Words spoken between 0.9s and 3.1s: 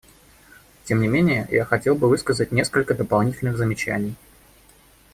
не менее я хотел бы высказать несколько